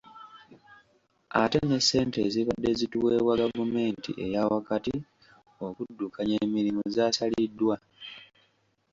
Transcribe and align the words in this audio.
Ate 1.41 1.59
ne 1.67 1.79
ssente 1.83 2.19
ezibadde 2.27 2.69
zituweebwa 2.79 3.33
gavumenti 3.41 4.11
eyaawakati 4.25 4.95
okuddukanya 5.67 6.35
emirimu 6.45 6.83
zaasaliddwa. 6.95 7.75